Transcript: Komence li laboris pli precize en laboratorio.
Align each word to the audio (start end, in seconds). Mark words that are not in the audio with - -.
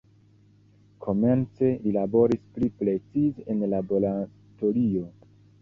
Komence 1.05 1.67
li 1.83 1.93
laboris 1.99 2.47
pli 2.55 2.71
precize 2.81 3.47
en 3.55 3.63
laboratorio. 3.77 5.07